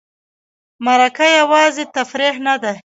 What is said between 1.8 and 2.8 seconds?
تفریح نه ده.